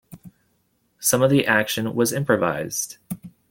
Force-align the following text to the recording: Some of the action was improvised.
Some 0.99 1.21
of 1.21 1.29
the 1.29 1.45
action 1.45 1.93
was 1.93 2.11
improvised. 2.11 2.97